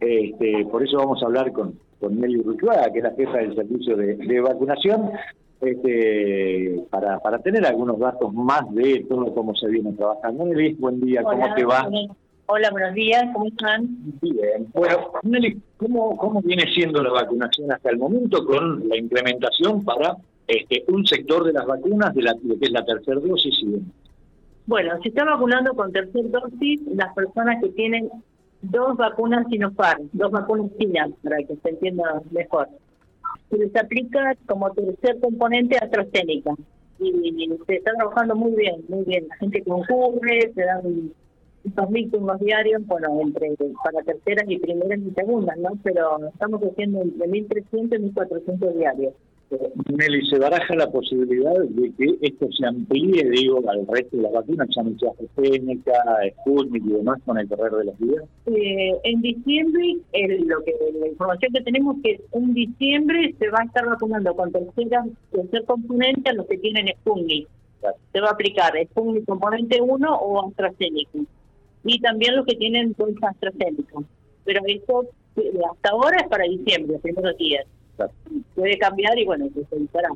[0.00, 3.54] Este, por eso vamos a hablar con, con Nelly Ruchuaga, que es la jefa del
[3.54, 5.10] servicio de, vacunación,
[5.60, 10.46] este, para, para tener algunos datos más de todo cómo se viene trabajando.
[10.46, 11.88] Nelly, buen día, ¿cómo te va?
[12.46, 13.86] Hola, buenos días, ¿cómo están?
[14.22, 14.66] Bien.
[14.72, 20.16] Bueno, Nelly, ¿cómo, ¿cómo viene siendo la vacunación hasta el momento con la implementación para
[20.48, 23.80] este, un sector de las vacunas, de, la, que es la tercera dosis y
[24.66, 28.10] Bueno, se está vacunando con tercera dosis las personas que tienen
[28.62, 32.68] dos vacunas Sinopharm, dos vacunas chinas, para que se entienda mejor.
[33.48, 36.54] Se les aplica como tercer componente AstraZeneca
[36.98, 39.26] y se está trabajando muy bien, muy bien.
[39.28, 41.12] La gente concurre, se dan
[41.64, 45.70] estos mínimos diarios, bueno, entre para terceras y primeras y segundas, ¿no?
[45.82, 49.14] Pero estamos haciendo entre 1.300 y 1.400 diarios.
[49.88, 54.32] Nelly, ¿se baraja la posibilidad de que esto se amplíe, digo, al resto de las
[54.32, 55.92] vacunas, ya AstraZeneca,
[56.40, 58.24] Sputnik y demás con el correr de los días?
[58.46, 63.48] Eh, en diciembre, el, lo que la información que tenemos es que en diciembre se
[63.50, 67.48] va a estar vacunando con tercera, tercer componente a los que tienen Sputnik.
[68.12, 71.18] Se va a aplicar Sputnik componente 1 o AstraZeneca.
[71.82, 74.00] Y también los que tienen dos AstraZeneca.
[74.44, 77.66] Pero eso eh, hasta ahora es para diciembre, los primeros días
[78.54, 80.08] puede cambiar y bueno, se evitará.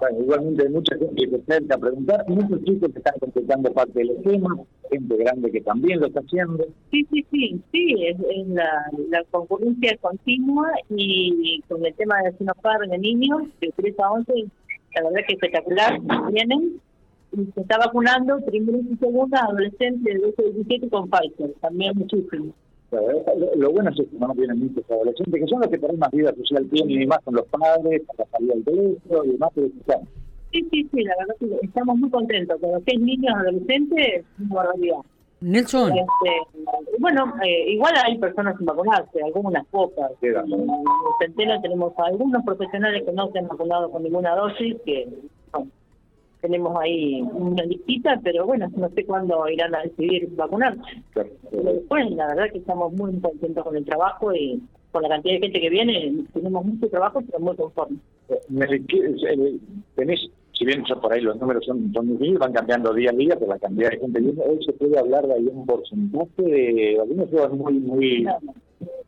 [0.00, 3.72] Bueno, igualmente hay mucha gente que se acerca a preguntar, muchos chicos que están completando
[3.72, 4.56] parte del esquema,
[4.90, 6.66] gente grande que también lo está haciendo.
[6.90, 8.18] Sí, sí, sí, sí, es,
[8.48, 14.00] la, la, concurrencia es continua y con el tema de Sinopharm de niños, de 3
[14.00, 14.32] a 11,
[14.94, 16.00] la verdad que espectacular,
[16.32, 16.80] vienen
[17.32, 21.92] y se está vacunando primero y segunda adolescentes de 12 a 17 con Pfizer, también
[21.96, 22.52] muchísimo.
[23.56, 26.34] Lo, bueno es que no tienen muchos adolescentes, que son los que por más vida
[26.34, 29.68] social tienen y más con los padres, para salir al teléfono y demás, pero
[30.52, 32.60] Sí, sí, sí, la verdad que estamos muy contentos.
[32.60, 34.96] Con los que niños adolescentes, es una barbaridad.
[35.40, 35.92] Nelson.
[35.92, 40.10] Este, bueno, eh, igual hay personas sin vacunarse, algunas pocas.
[40.20, 40.66] En
[41.18, 45.08] Centeno tenemos algunos profesionales que no se han vacunado con ninguna dosis, que
[46.40, 50.80] tenemos ahí una listita, pero bueno, no sé cuándo irán a decidir vacunarse.
[51.14, 55.34] Pero después, la verdad que estamos muy contentos con el trabajo y con la cantidad
[55.34, 58.00] de gente que viene, tenemos mucho trabajo, pero muy conformes.
[58.28, 59.58] Eh,
[59.94, 63.36] tenés, si bien por ahí los números son, son muy van cambiando día a día,
[63.38, 66.98] pero la cantidad de gente viene, hoy se puede hablar de ahí un porcentaje de
[67.00, 68.26] algunos muy, muy...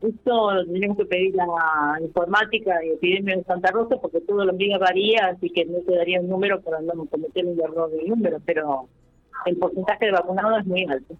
[0.00, 4.56] Esto lo tenemos que pedir la informática y epidemia de Santa Rosa porque todo los
[4.56, 8.04] días varía, así que no te daría un número para no cometer un error de
[8.04, 8.88] número, pero
[9.46, 11.16] el porcentaje de vacunados es muy alto.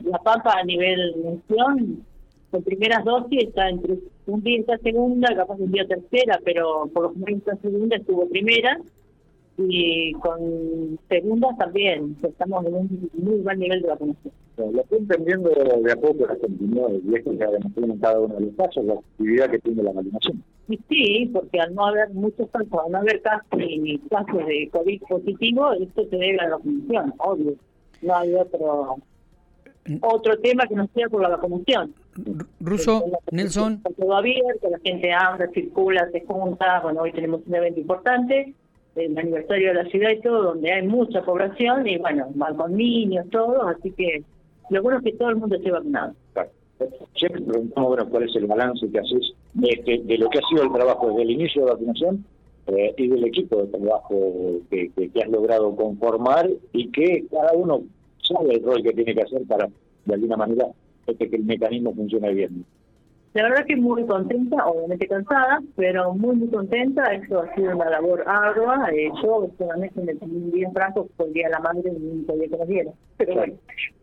[0.00, 2.06] La Pampa a nivel mención,
[2.50, 7.02] con primeras dosis está entre un día está segunda, capaz un día tercera, pero por
[7.04, 8.80] lo menos esta segunda estuvo primera
[9.58, 14.34] y con segundas también estamos en un muy buen nivel de vacunación.
[14.56, 18.20] Lo estoy entendiendo de a poco la continuidad y esto se ha demostrado en cada
[18.20, 20.42] uno de los casos, la actividad que tiene la vacunación.
[20.88, 25.02] Sí, porque al no haber muchos casos, al no haber casos ni casos de COVID
[25.08, 27.54] positivo, esto se debe a la vacunación, obvio.
[28.02, 28.96] No hay otro
[30.00, 31.94] otro tema que no sea por la vacunación.
[32.60, 33.74] Ruso, Nelson.
[33.74, 36.80] Está todo abierto, la gente anda, circula, se junta.
[36.80, 38.54] Bueno, hoy tenemos un evento importante
[38.96, 42.76] el aniversario de la ciudad y todo, donde hay mucha población y bueno, van con
[42.76, 44.22] niños, todos, así que
[44.70, 46.14] lo bueno es que todo el mundo esté vacunado.
[47.14, 50.64] Siempre preguntamos bueno, cuál es el balance que haces de, de, lo que ha sido
[50.64, 52.24] el trabajo desde el inicio de la vacunación
[52.66, 57.82] eh, y del equipo de trabajo que, que, has logrado conformar y que cada uno
[58.20, 59.68] sabe el rol que tiene que hacer para,
[60.04, 60.66] de alguna manera,
[61.06, 62.64] este, que el mecanismo funcione bien.
[63.36, 67.04] La verdad que muy contenta, obviamente cansada, pero muy, muy contenta.
[67.12, 68.88] Eso ha sido una labor ardua.
[68.94, 71.92] Eh, yo, solamente me un día franco, fue el día de la madre
[72.26, 72.92] podía que nos diera.
[73.18, 73.54] Pero bueno,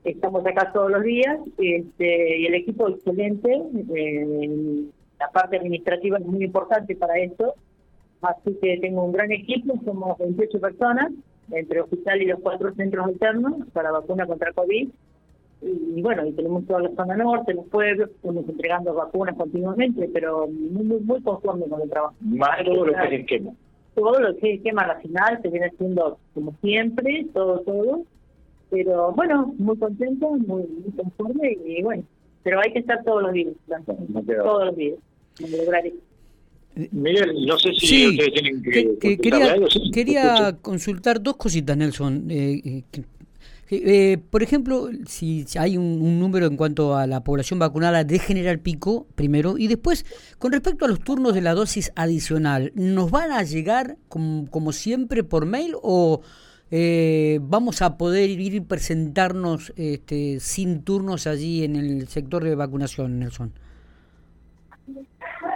[0.03, 3.59] estamos acá todos los días este, y el equipo excelente.
[3.95, 4.85] Eh,
[5.19, 7.55] la parte administrativa es muy importante para esto.
[8.21, 11.11] Así que tengo un gran equipo, somos 28 personas,
[11.51, 14.89] entre hospital y los cuatro centros alternos para vacuna contra COVID
[15.63, 20.48] y bueno, y tenemos toda la zona norte, los pueblos, estamos entregando vacunas continuamente, pero
[20.48, 22.15] muy, muy, muy conforme con el trabajo.
[22.21, 23.51] Más todo lo que es el esquema.
[23.95, 28.04] Todo lo que es esquema nacional se viene haciendo como siempre, todo, todo.
[28.69, 30.65] Pero bueno, muy contento, muy,
[30.95, 32.04] conforme y bueno,
[32.42, 33.54] pero hay que estar todos los días,
[34.44, 34.98] todos los días,
[36.92, 39.56] Miguel, no sé si ustedes tienen que, quería,
[39.94, 42.31] quería consultar dos cositas, Nelson.
[42.31, 42.83] Eh, eh
[43.83, 48.59] eh, por ejemplo, si hay un, número en cuanto a la población vacunada de General
[48.59, 50.05] Pico, primero, y después,
[50.37, 55.23] con respecto a los turnos de la dosis adicional, ¿nos van a llegar como, siempre
[55.23, 56.21] por mail o
[56.71, 62.55] eh, vamos a poder ir y presentarnos este, sin turnos allí en el sector de
[62.55, 63.53] vacunación, Nelson?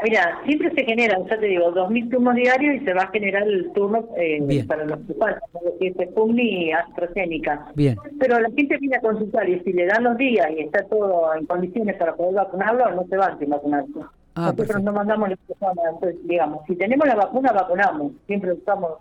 [0.03, 3.43] Mira, siempre se generan, ya te digo, 2.000 turnos diarios y se va a generar
[3.43, 5.41] el turno eh, para los que faltan,
[5.79, 7.71] que es Sputnik y AstraZeneca.
[7.75, 7.97] Bien.
[8.19, 11.33] Pero la gente viene a consultar y si le dan los días y está todo
[11.35, 13.99] en condiciones para poder vacunarlo, no se va a vacunarse.
[14.35, 18.11] Ah, Nosotros no mandamos las personas, entonces, digamos, si tenemos la vacuna, vacunamos.
[18.27, 18.91] Siempre usamos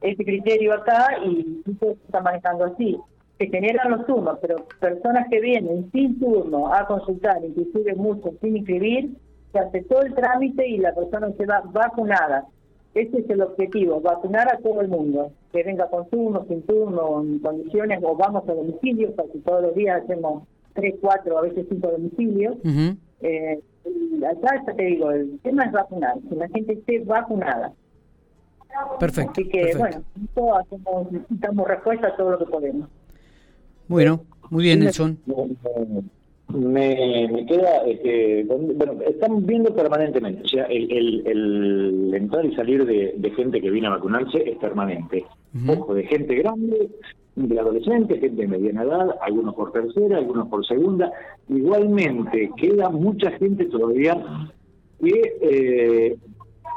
[0.00, 2.96] ese criterio acá y se está manejando así.
[3.38, 8.56] Se generan los turnos, pero personas que vienen sin turno a consultar, inclusive muchos sin
[8.56, 9.10] inscribir,
[9.56, 12.46] se hace todo el trámite y la persona se va vacunada.
[12.94, 17.20] Ese es el objetivo, vacunar a todo el mundo, que venga con turno, sin turno,
[17.22, 21.66] en condiciones, o vamos a domicilio, porque todos los días hacemos tres, cuatro, a veces
[21.68, 22.56] cinco domicilios.
[23.20, 23.60] eh,
[24.26, 27.72] acá te digo, el tema es vacunar, que la gente esté vacunada.
[28.98, 29.32] Perfecto.
[29.32, 30.02] Así que, bueno,
[30.34, 32.88] todos hacemos, damos respuesta a todo lo que podemos.
[33.88, 34.20] Bueno,
[34.50, 35.18] muy bien, Nelson
[36.48, 42.54] me, me queda, este, bueno, estamos viendo permanentemente, o sea, el, el, el entrar y
[42.54, 45.24] salir de, gente que viene a vacunarse es permanente.
[45.68, 46.90] Ojo, de gente grande,
[47.34, 51.10] de adolescentes, gente de mediana edad, algunos por tercera, algunos por segunda.
[51.48, 54.22] Igualmente, queda mucha gente todavía
[55.02, 56.16] que eh,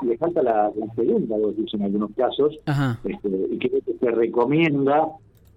[0.02, 2.58] le falta la, segunda dosis en algunos casos,
[3.04, 5.08] este, y que se recomienda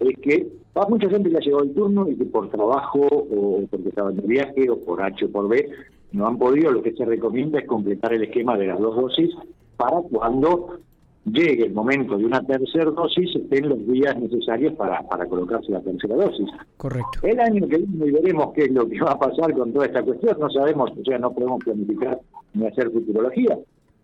[0.09, 0.47] es que
[0.77, 4.17] va mucha gente que ha llegado el turno y que por trabajo o porque estaban
[4.17, 5.69] de viaje o por H o por B
[6.13, 9.31] no han podido, lo que se recomienda es completar el esquema de las dos dosis
[9.77, 10.79] para cuando
[11.25, 15.81] llegue el momento de una tercera dosis estén los días necesarios para, para colocarse la
[15.81, 16.49] tercera dosis.
[16.77, 17.21] Correcto.
[17.23, 20.03] El año que viene veremos qué es lo que va a pasar con toda esta
[20.03, 22.19] cuestión, no sabemos, o sea, no podemos planificar
[22.55, 23.57] ni hacer futurología,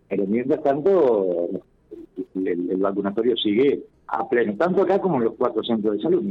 [0.09, 1.49] pero mientras tanto
[2.35, 6.23] el vacunatorio sigue a pleno, tanto acá como en los cuatro centros de salud.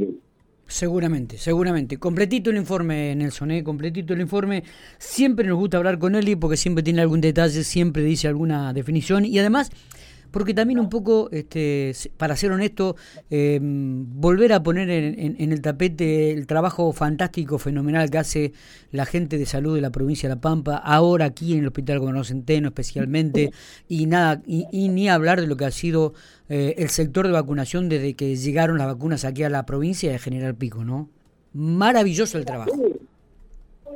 [0.66, 1.96] Seguramente, seguramente.
[1.96, 3.64] Completito el informe, Nelson, ¿eh?
[3.64, 4.64] completito el informe.
[4.98, 9.24] Siempre nos gusta hablar con él porque siempre tiene algún detalle, siempre dice alguna definición
[9.24, 9.70] y además
[10.30, 12.96] porque también un poco, este, para ser honesto,
[13.30, 18.52] em, volver a poner en, el tapete el trabajo fantástico, fenomenal que hace
[18.92, 21.98] la gente de salud de la provincia de La Pampa, ahora aquí en el Hospital
[21.98, 23.52] Gobernador Centeno especialmente,
[23.88, 26.14] y nada, y, ni hablar de lo que ha sido
[26.48, 30.18] eh, el sector de vacunación desde que llegaron las vacunas aquí a la provincia de
[30.18, 31.08] General Pico, ¿no?
[31.52, 32.72] Maravilloso el trabajo.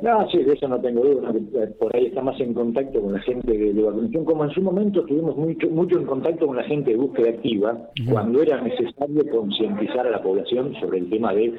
[0.03, 1.31] No, sí, de eso no tengo duda.
[1.31, 4.61] Eh, por ahí está más en contacto con la gente de, vacunación, como en su
[4.61, 7.77] momento estuvimos mucho, mucho en contacto con la gente de búsqueda activa,
[8.11, 11.53] cuando era necesario concientizar a la población sobre el tema de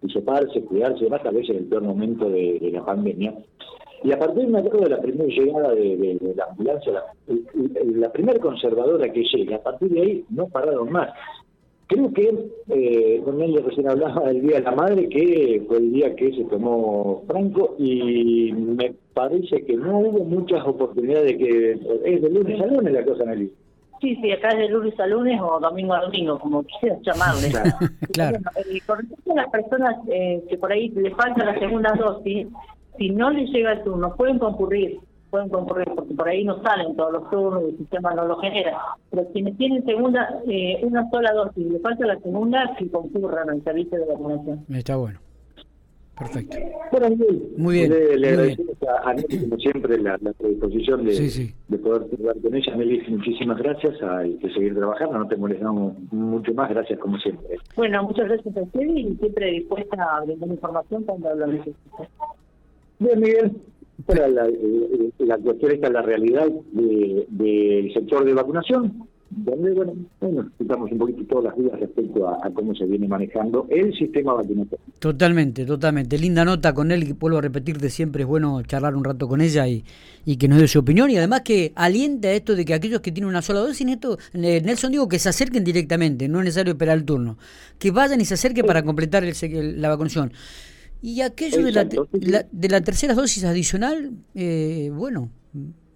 [0.00, 3.34] usoparse, cuidarse, más tal vez en el peor momento de, la pandemia.
[4.04, 7.02] Y a partir, me acuerdo de la primera llegada de, la ambulancia, la,
[7.82, 11.10] la primera conservadora que llega, a partir de ahí no pararon más.
[11.88, 15.90] Creo que eh, con él recién hablaba del Día de la Madre, que fue el
[15.90, 21.70] día que se tomó Franco, y me parece que no hubo muchas oportunidades de que...
[22.04, 23.50] Es de lunes a lunes la cosa, Nelly.
[24.02, 27.50] Sí, sí, acá es de lunes a lunes o domingo a domingo, como quieras llamarle.
[28.12, 28.38] claro.
[28.56, 32.48] Eh, con respecto a las personas eh, que por ahí le falta la segunda dosis,
[32.98, 36.96] si no les llega el turno, pueden concurrir pueden concurrir, porque por ahí no salen
[36.96, 38.78] todos los turnos, el sistema no lo genera.
[39.10, 43.50] Pero quienes tienen segunda, eh, una sola dosis y le falta la segunda, que concurran
[43.50, 44.64] al servicio de vacunación.
[44.70, 45.18] Está bueno.
[46.18, 46.56] Perfecto.
[46.90, 47.16] Bueno,
[47.56, 47.90] muy bien.
[47.90, 52.74] Le, le agradecemos a, Nelly, como siempre, la, predisposición de, de poder hablar con ella.
[52.74, 54.02] Nelly, muchísimas gracias.
[54.02, 56.70] Hay que seguir trabajando, no te molestamos mucho más.
[56.70, 57.58] Gracias, como siempre.
[57.76, 62.08] Bueno, muchas gracias a usted y siempre dispuesta a brindar información cuando lo necesite.
[62.98, 63.52] Bien, Miguel.
[64.06, 70.42] Bueno, la, eh, la, cuestión está la realidad del sector de vacunación, donde, bueno, bueno,
[70.42, 74.78] explicamos un poquito todas las dudas respecto a, cómo se viene manejando el sistema vacunatorio.
[74.98, 76.16] Totalmente, totalmente.
[76.16, 79.40] Linda nota con él, y vuelvo a repetirte, siempre es bueno charlar un rato con
[79.40, 79.84] ella y,
[80.24, 81.10] y que nos dé su opinión.
[81.10, 84.62] Y además que alienta esto de que aquellos que tienen una sola dosis, esto, eh,
[84.64, 87.36] Nelson digo que se acerquen directamente, no es necesario esperar el turno.
[87.78, 90.32] Que vayan y se acerquen para completar el, la vacunación.
[91.00, 95.30] Y aquello de la, de la tercera dosis adicional, eh, bueno,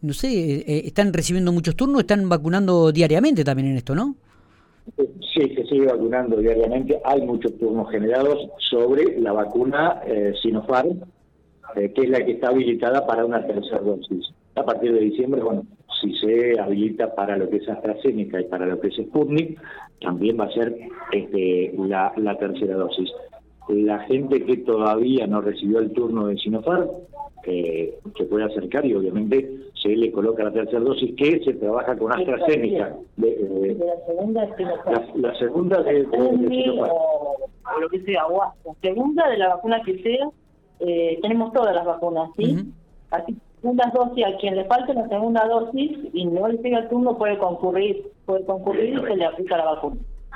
[0.03, 4.17] no sé, eh, están recibiendo muchos turnos, están vacunando diariamente también en esto, ¿no?
[4.97, 7.01] Sí, se sigue vacunando diariamente.
[7.05, 8.37] Hay muchos turnos generados
[8.71, 11.01] sobre la vacuna eh, Sinopharm,
[11.77, 14.27] eh, que es la que está habilitada para una tercera dosis.
[14.57, 15.65] A partir de diciembre, bueno,
[16.01, 19.59] si se habilita para lo que es AstraZeneca y para lo que es Sputnik,
[20.01, 20.77] también va a ser
[21.13, 23.09] este, la, la tercera dosis
[23.69, 26.89] la gente que todavía no recibió el turno de Sinopharm
[27.43, 31.97] que se puede acercar y obviamente se le coloca la tercera dosis que se trabaja
[31.97, 32.95] con AstraZeneca.
[33.17, 34.49] De, la segunda
[35.17, 36.91] la, segunda de, Sinopharm.
[37.75, 40.29] O, lo que sea, o la segunda de la vacuna que sea,
[40.81, 42.73] eh, tenemos todas las vacunas, ¿sí?
[43.11, 46.89] Así segundas dosis, a quien le falte la segunda dosis y no le llega el
[46.89, 49.97] turno puede concurrir, puede concurrir y se le aplica la vacuna.